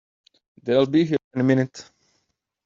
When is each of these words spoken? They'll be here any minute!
They'll 0.63 0.87
be 0.87 1.05
here 1.05 1.17
any 1.35 1.43
minute! 1.43 1.91